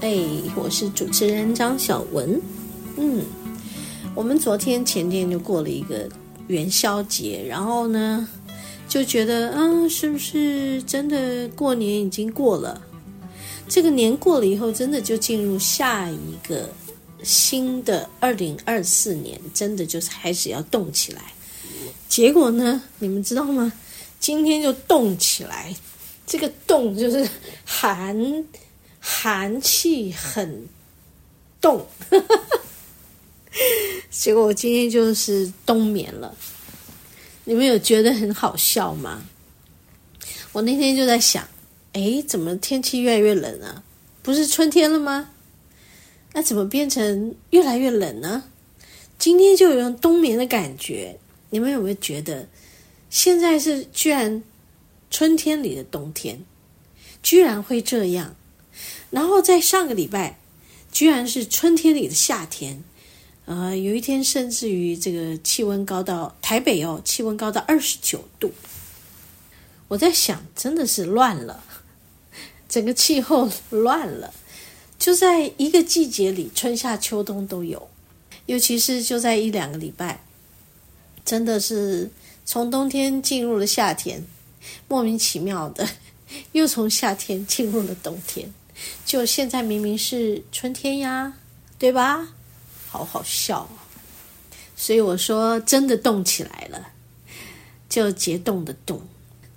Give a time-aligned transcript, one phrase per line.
[0.00, 0.16] 哎，
[0.56, 2.40] 我是主持人张小文。
[2.96, 3.22] 嗯，
[4.14, 6.08] 我们昨天前天就过了一个
[6.46, 8.26] 元宵节，然后呢，
[8.88, 12.80] 就觉得，啊，是不是真的过年已经过了？
[13.68, 16.66] 这个年过了以后，真的就进入下一个
[17.22, 21.20] 新的二零二四年，真的就是开始要动起来。
[22.08, 23.70] 结果呢，你们知道吗？
[24.18, 25.74] 今天就动起来，
[26.26, 27.28] 这个动就是
[27.66, 28.16] 寒。
[29.22, 30.66] 寒气很
[31.60, 31.86] 冻，
[34.10, 36.34] 结果我今天就是冬眠了。
[37.44, 39.22] 你们有觉得很好笑吗？
[40.52, 41.46] 我那天就在想，
[41.92, 43.84] 哎，怎么天气越来越冷啊？
[44.22, 45.28] 不是春天了吗？
[46.32, 48.44] 那怎么变成越来越冷呢？
[49.18, 51.18] 今天就有冬眠的感觉。
[51.50, 52.48] 你们有没有觉得，
[53.10, 54.42] 现在是居然
[55.10, 56.42] 春天里的冬天，
[57.22, 58.34] 居然会这样？
[59.10, 60.38] 然后在上个礼拜，
[60.92, 62.82] 居然是春天里的夏天，
[63.44, 68.52] 呃，有一天甚至于这个气温高到台北哦，气温高到二十九度。
[69.88, 71.64] 我在想，真的是乱了，
[72.68, 74.32] 整个气候乱了，
[74.96, 77.88] 就在一个季节里，春夏秋冬都有，
[78.46, 80.22] 尤其是就在一两个礼拜，
[81.24, 82.08] 真的是
[82.44, 84.24] 从冬天进入了夏天，
[84.86, 85.88] 莫名其妙的
[86.52, 88.54] 又从夏天进入了冬天。
[89.04, 91.32] 就现在明明是春天呀，
[91.78, 92.28] 对吧？
[92.88, 93.68] 好好笑。
[94.76, 96.92] 所以我说，真的冻起来了，
[97.88, 99.02] 就结冻的冻，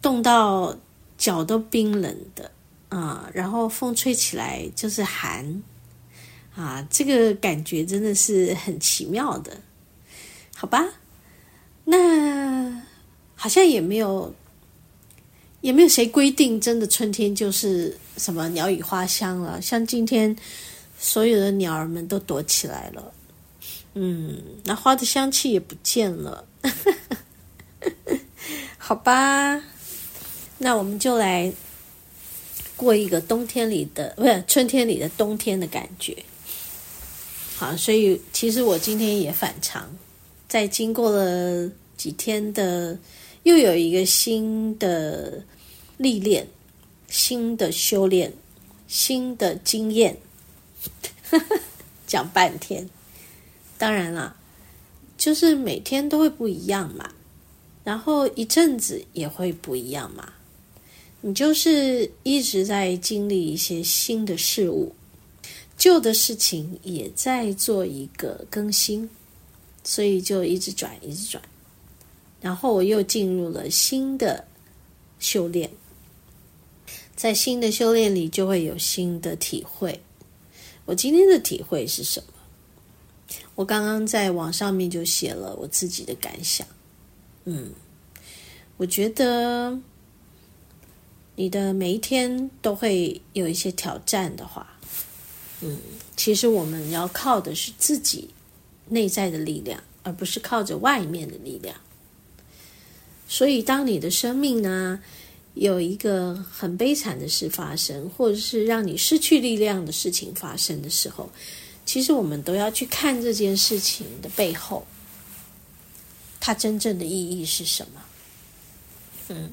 [0.00, 0.76] 冻到
[1.16, 2.50] 脚都冰冷的
[2.88, 3.28] 啊。
[3.34, 5.62] 然后风吹起来就是寒
[6.54, 9.60] 啊，这个感觉真的是很奇妙的，
[10.54, 10.84] 好吧？
[11.84, 12.82] 那
[13.34, 14.34] 好像也没有。
[15.60, 19.60] 也没有谁规定真的春天就是什么鸟语花香了。
[19.60, 20.34] 像今天，
[20.98, 23.12] 所有的鸟儿们都躲起来了，
[23.94, 26.44] 嗯，那花的香气也不见了，
[28.78, 29.60] 好吧，
[30.58, 31.52] 那我们就来
[32.76, 36.16] 过一个冬天里的，不是春天里的冬天的感觉。
[37.56, 39.90] 好，所以其实我今天也反常，
[40.48, 42.96] 在经过了几天的。
[43.48, 45.42] 又有一个新的
[45.96, 46.46] 历练，
[47.08, 48.30] 新的修炼，
[48.86, 50.18] 新的经验，
[52.06, 52.90] 讲半天。
[53.78, 54.36] 当然了，
[55.16, 57.14] 就是每天都会不一样嘛，
[57.84, 60.34] 然后一阵子也会不一样嘛。
[61.22, 64.94] 你就是一直在经历一些新的事物，
[65.78, 69.08] 旧的事情也在做一个更新，
[69.82, 71.42] 所以就一直转，一直转。
[72.40, 74.44] 然后我又进入了新的
[75.18, 75.70] 修炼，
[77.16, 80.00] 在新的修炼里就会有新的体会。
[80.84, 82.32] 我今天的体会是什么？
[83.54, 86.66] 我刚刚在网上面就写了我自己的感想。
[87.44, 87.72] 嗯，
[88.76, 89.78] 我觉得
[91.34, 94.78] 你的每一天都会有一些挑战的话，
[95.60, 95.76] 嗯，
[96.16, 98.30] 其实我们要靠的是自己
[98.88, 101.74] 内在的力量，而不是靠着外面的力量。
[103.28, 104.98] 所以，当你的生命呢，
[105.52, 111.30] 有一个很悲惨的事发生，或者是让你失去力量的事情发生的时候，
[111.84, 114.86] 其实我们都要去看这件事情的背后，
[116.40, 118.02] 它真正的意义是什么？
[119.28, 119.52] 嗯，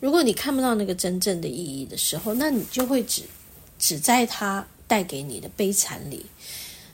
[0.00, 3.22] 如果你看不到那个真正的意义的时候，那你就会只
[3.78, 6.24] 只在它带给你的悲惨里，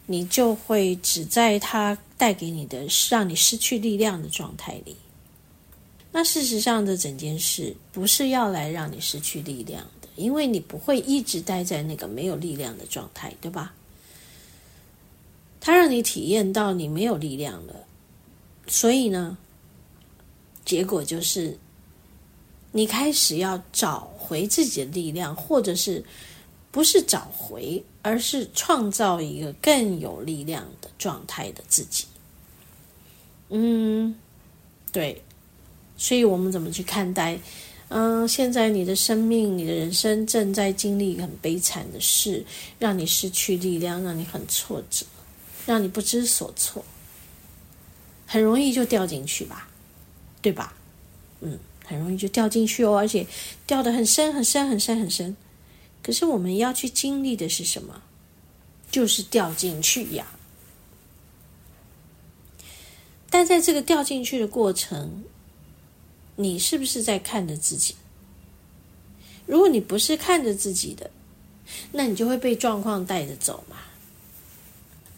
[0.07, 4.97] 你就会只在它带给你的让你失去力量的状态里。
[6.13, 13.75] 那事实上的整件事不是要来让你失去力量的，因为你不会一直待在那个没有力量的状态，对吧？
[15.61, 17.77] 它让你体验到你没有力量了，
[18.67, 19.37] 所以呢，
[20.65, 21.59] 结果就是
[22.73, 26.03] 你开始要找回自己的力量，或者是
[26.71, 32.07] 不是找回，而是创造一个更有力量的状态的自己。
[33.51, 34.15] 嗯，
[34.91, 35.23] 对，
[36.01, 37.39] 所以我们怎么去看待？
[37.89, 42.43] 嗯，现在你的生命、你的人生正在经历很悲惨的事，
[42.79, 45.05] 让你失去力量，让你很挫折，
[45.67, 46.83] 让你不知所措，
[48.27, 49.69] 很容易就掉进去吧，
[50.41, 50.73] 对吧？
[51.41, 53.27] 嗯，很容易就掉进去哦，而且
[53.67, 55.37] 掉得很深、很深、很深、很深。
[56.03, 58.03] 可是我们要去经历的是什么？
[58.91, 60.27] 就是掉进去呀。
[63.29, 65.25] 但在这个掉进去的过程，
[66.43, 67.95] 你是不是在看着自己？
[69.47, 71.11] 如果你不是看着自己的，
[71.93, 73.77] 那你就会被状况带着走嘛。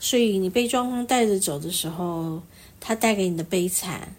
[0.00, 2.42] 所以你被状况带着走的时候，
[2.80, 4.16] 它带给你的悲惨，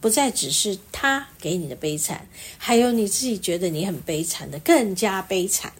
[0.00, 2.26] 不再只是他给你的悲惨，
[2.56, 5.72] 还有你自己觉得你很悲惨的更加悲惨。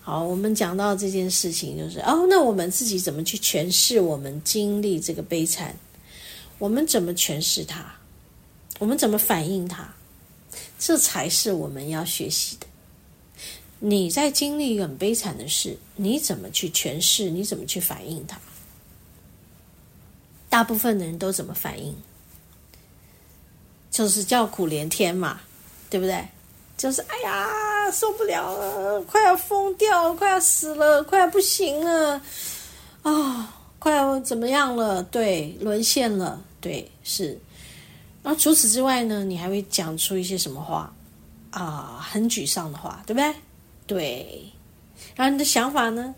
[0.00, 5.76] 好，我们讲到这件事情，就是哦，那我们自己怎么去诠释我们经历这个悲惨？
[6.58, 7.92] 我们怎么诠释它？
[8.78, 9.88] 我们怎么反应它？
[10.78, 12.66] 这才是我们要学习的。
[13.78, 17.30] 你在经历一个很悲惨的事，你怎么去诠释？
[17.30, 18.38] 你怎么去反应它？
[20.48, 21.94] 大部分的人都怎么反应？
[23.90, 25.40] 就是叫苦连天嘛，
[25.88, 26.26] 对不对？
[26.76, 32.14] 就是哎呀，受不了了，快要疯掉，快要死了，快要不行了
[33.02, 33.46] 啊、哦，
[33.78, 35.02] 快要怎么样了？
[35.04, 37.38] 对，沦陷了，对，是。
[38.24, 40.90] 然后除此之外呢，你还会讲出一些什么话
[41.50, 42.00] 啊？
[42.00, 43.34] 很沮丧的话，对不对？
[43.86, 44.44] 对。
[45.14, 46.14] 然后你的想法呢，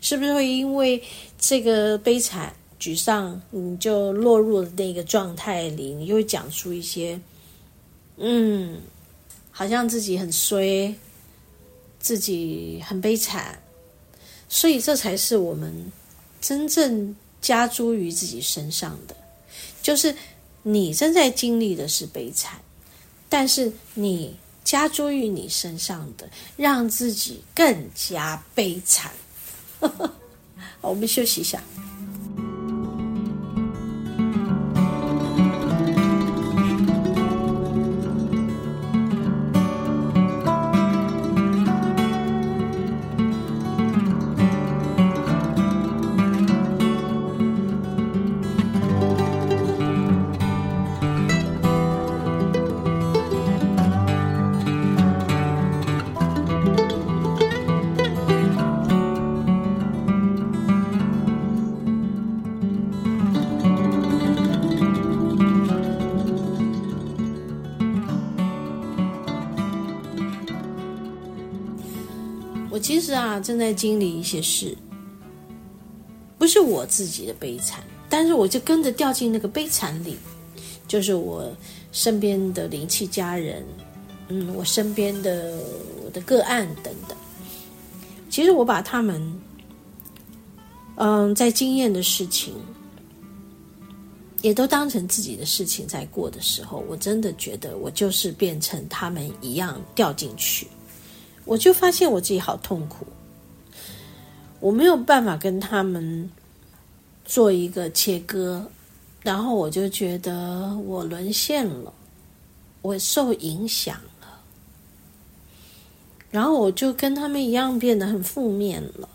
[0.00, 1.02] 是不是会因为
[1.38, 5.92] 这个悲惨、沮丧，你就落入了那个状态里？
[5.92, 7.20] 你就会讲出一些，
[8.16, 8.80] 嗯，
[9.50, 10.94] 好像自己很衰，
[11.98, 13.60] 自己很悲惨。
[14.48, 15.92] 所以这才是我们
[16.40, 19.14] 真正加诸于自己身上的，
[19.82, 20.16] 就是。
[20.62, 22.60] 你正在经历的是悲惨，
[23.28, 29.12] 但是你加诸于你身上的，让自己更加悲惨。
[30.80, 31.62] 我们休息一下。
[73.38, 74.76] 正在经历一些事，
[76.38, 80.16] 不是我自己的悲惨，但是我就跟着掉进那个悲惨里，
[80.86, 81.50] 就是我
[81.92, 83.64] 身边的灵气家人，
[84.28, 85.58] 嗯，我身边的
[86.04, 87.16] 我的个案等等。
[88.30, 89.40] 其实我把他们，
[90.96, 92.54] 嗯，在经验的事情，
[94.42, 100.68] 也都当成自己的事情在过的时候，我真的觉得我就是变成他们一样掉进去。
[101.44, 103.06] 我就发现我自己好痛苦，
[104.60, 106.30] 我没有办法跟他们
[107.24, 108.64] 做一个切割，
[109.22, 111.92] 然后我就觉得我沦陷了，
[112.82, 114.40] 我受影响了，
[116.30, 119.08] 然后我就跟他们一样变得很负面了。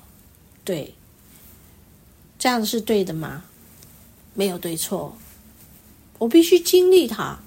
[0.64, 0.94] 对，
[2.40, 3.44] 这样是对的吗？
[4.34, 5.16] 没有对错，
[6.20, 7.38] 我必须经历它。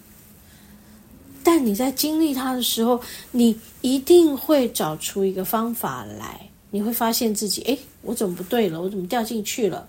[1.42, 3.00] 但你在经历它的时候，
[3.30, 6.50] 你一定会找出一个方法来。
[6.76, 8.82] 你会发现自己，哎，我怎么不对了？
[8.82, 9.88] 我怎么掉进去了？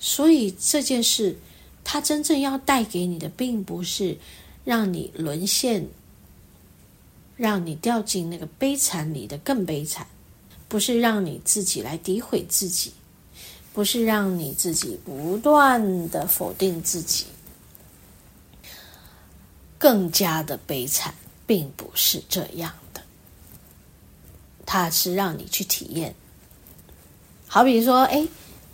[0.00, 1.36] 所以这件事，
[1.84, 4.16] 它真正要带给你的，并不是
[4.64, 5.86] 让你沦陷，
[7.36, 10.06] 让你掉进那个悲惨里的更悲惨，
[10.66, 12.90] 不是让你自己来诋毁自己，
[13.74, 17.26] 不是让你自己不断的否定自己。
[19.76, 21.12] 更加的悲惨，
[21.46, 22.72] 并不是这样。
[24.66, 26.14] 它是让你去体验。
[27.46, 28.26] 好比说，哎，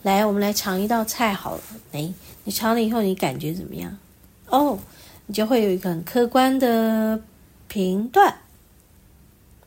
[0.03, 1.63] 来，我们来尝一道菜好了。
[1.93, 3.97] 哎，你尝了以后，你感觉怎么样？
[4.47, 4.79] 哦，
[5.27, 7.23] 你就会有一个很客观的
[7.69, 8.35] 评断。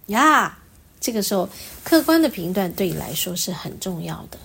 [0.07, 0.57] 呀，
[0.99, 1.47] 这个时候，
[1.83, 4.37] 客观的评断对你来说是很重要的。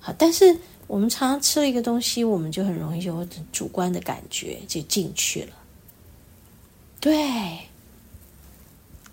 [0.00, 5.52] 好，但是我们常常吃了一个东西，我们就很容易有主观的感觉就进去了。
[7.00, 7.58] 对，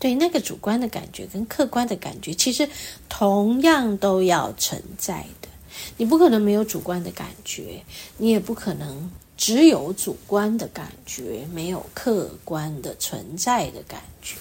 [0.03, 2.67] 对，那个主观的感觉跟客观的感觉，其实
[3.07, 5.47] 同样都要存在的。
[5.95, 7.81] 你不可能没有主观的感觉，
[8.17, 14.35] 你也不可能只有主观的感觉，没有客观的存在的感觉。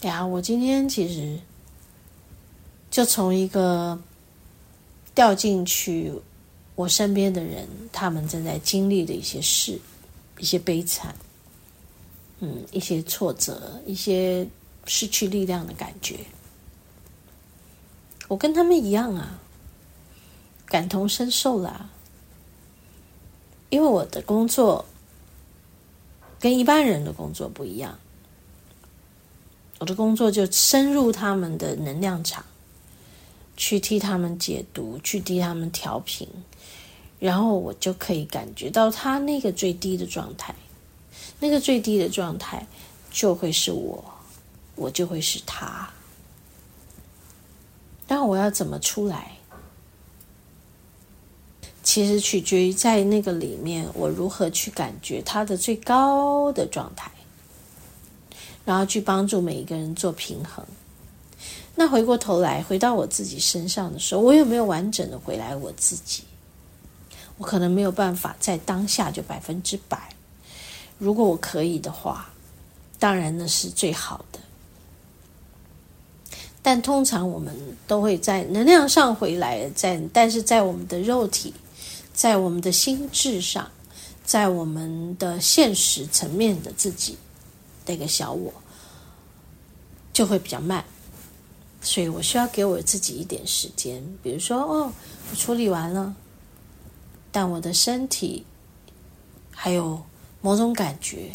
[0.00, 1.38] 呀，我今天其实
[2.90, 3.96] 就从一个
[5.14, 6.12] 掉进去
[6.74, 9.78] 我身边的人，他们正在经历的一些事，
[10.40, 11.14] 一些悲惨，
[12.40, 14.46] 嗯，一些挫折，一些
[14.84, 16.18] 失去力量的感觉。
[18.28, 19.38] 我跟他们一样啊，
[20.66, 21.88] 感同身受啦。
[23.68, 24.84] 因为我的工作
[26.38, 27.98] 跟一般人的工作不一样，
[29.80, 32.44] 我的工作就深入他们的能量场，
[33.56, 36.28] 去替他们解读，去替他们调频，
[37.18, 40.54] 然后我就可以感觉到他那个最低的状态，
[41.38, 42.66] 那个最低的状态
[43.10, 44.04] 就会是我，
[44.74, 45.88] 我就会是他。
[48.08, 49.32] 那我要怎么出来？
[51.82, 57.10] 其实取决于在那个里面，我如何去感觉他的最高的状态，
[58.64, 60.64] 然后去帮助每一个人做平衡。
[61.74, 66.24] 那回过头来，回到我自己身上的时候，我有没有完整的回来我自己？
[67.38, 70.15] 我可能没有办法在当下就百分之百。
[70.98, 72.30] 如果我可以的话，
[72.98, 74.38] 当然那是最好的。
[76.62, 77.54] 但通常我们
[77.86, 81.54] 都会在能量上回来，在但是在我们的肉体，
[82.12, 83.70] 在我们的心智上，
[84.24, 87.16] 在我们的现实层面的自己
[87.86, 88.52] 那个小我，
[90.12, 90.84] 就会比较慢，
[91.80, 94.02] 所以我需要给我自己一点时间。
[94.20, 94.92] 比如说，哦，
[95.30, 96.16] 我处理完了，
[97.30, 98.44] 但我的身体
[99.52, 100.02] 还有
[100.40, 101.32] 某种感觉，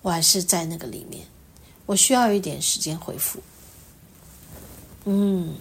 [0.00, 1.26] 我还是在那个里面，
[1.86, 3.40] 我需要一点时间恢复。
[5.04, 5.56] 嗯，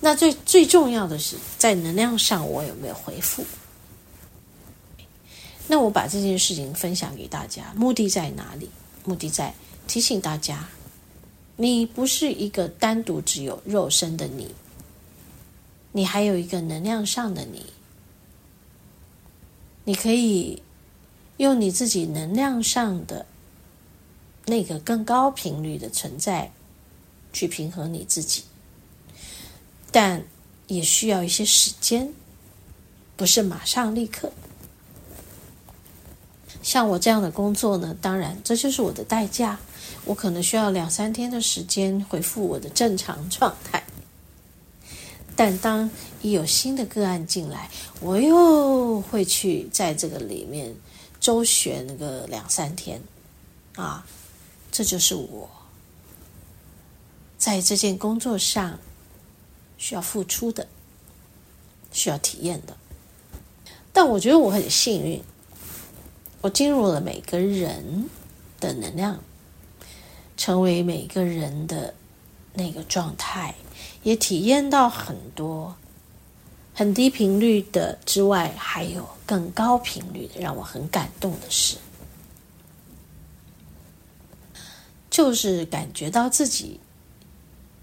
[0.00, 3.44] 那最最重要的是在能量上，我有没有回复？
[5.66, 8.70] 那我把这件事情分享给大家，目的在哪里？
[9.04, 9.52] 目的在
[9.88, 10.68] 提醒大家，
[11.56, 14.54] 你不是一个单独只有肉身的你，
[15.92, 17.66] 你还有一个能量上的你，
[19.84, 20.62] 你可以
[21.38, 23.26] 用你自己能量上的
[24.44, 26.50] 那个更高频率的存在。
[27.32, 28.44] 去平衡你自己，
[29.90, 30.24] 但
[30.68, 32.10] 也需要一些时间，
[33.14, 34.32] 不是马上立刻。
[36.62, 39.58] 像我这样的工作呢，当然这就是我的代价，
[40.06, 43.84] 我可能需要两三天的时间回复我的正常状态。
[45.36, 45.90] 但当
[46.22, 50.74] 一有新的个案进来，我又会去在这个里面
[51.20, 53.00] 周旋那个两三天，
[53.74, 54.06] 啊，
[54.70, 55.48] 这就是我。
[57.38, 58.78] 在这件工作上，
[59.76, 60.66] 需要付出的，
[61.92, 62.76] 需要体验的。
[63.92, 65.22] 但我觉得我很幸运，
[66.40, 68.08] 我进入了每个人
[68.58, 69.20] 的能量，
[70.36, 71.94] 成为每个人的
[72.54, 73.54] 那个状态，
[74.02, 75.76] 也体验到很多
[76.78, 81.78] 很低频率的之外，还有更高频率的，让我很感动的事，
[85.08, 86.78] 就是感觉到自己。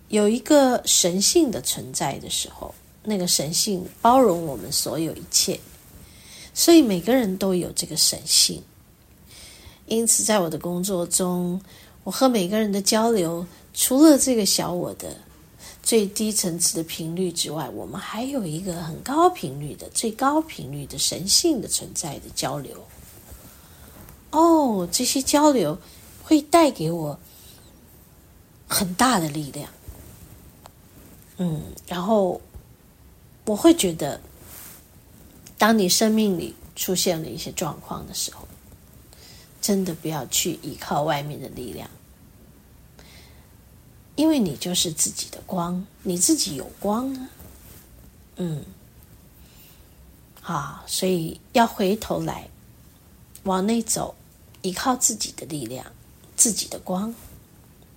[0.10, 5.60] 有一个神性的存在的时候，那个神性包容我们所有一切，
[6.54, 8.62] 所以每个人都有这个神性。
[9.88, 11.60] 因此，在我的工作中，
[12.04, 15.18] 我和每个人的交流，除了这个小我的
[15.84, 22.82] 最低层次的频率之外，我们还有一个很高频率的、最高频率的神性的存在的交流。
[24.32, 25.78] 哦，这些交流
[26.24, 27.20] 会带给我
[28.66, 29.70] 很大的力量。
[31.38, 32.42] 嗯，然后
[33.46, 34.22] 我会觉得，
[35.58, 38.48] 当你生命里出现了一些状况的时候，
[39.62, 41.90] 真的不要去依靠外面的力量，
[44.15, 47.29] 因为你就是自己的光，你自己有光啊。
[48.38, 48.63] 嗯，
[50.41, 52.50] 好，所以要回头来
[53.43, 54.15] 往内走，
[54.62, 55.86] 依靠自己的力量，
[56.36, 57.13] 自己的光，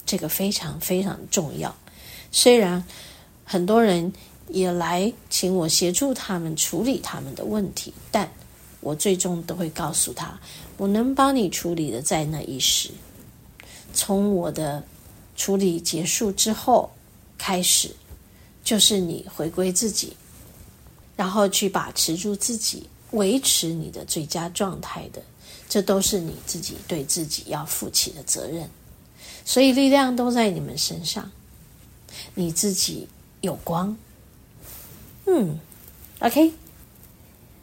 [0.04, 1.74] 这个非常非常重要。
[2.30, 2.84] 虽然。
[3.48, 4.12] 很多人
[4.48, 8.28] 也来请我协助他们处理他们的问题，但
[8.80, 10.36] 我最终都会告诉他，
[10.76, 12.90] 我能帮你处理的在那一时。
[13.94, 14.82] 从我的
[15.36, 16.90] 处理结束之后
[17.36, 17.94] 开始，
[18.64, 20.16] 就是你回归自己，
[21.14, 25.22] 然后去把持住自己，维持你的最佳状态的，
[25.68, 28.68] 这都是你自己对自己要负起的责任。
[29.44, 31.30] 所以力量都在你们身上，
[32.34, 33.06] 你自己
[33.42, 33.96] 有光。
[35.26, 35.58] 嗯
[36.20, 36.52] ，OK，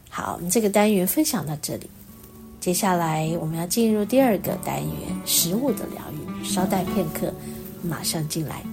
[0.10, 1.90] 好，我们这个单元分享到这里，
[2.60, 6.46] 接下来我们要进入第二个单元——食物的疗愈。
[6.46, 7.34] 稍待片刻，
[7.84, 8.73] 马上进来。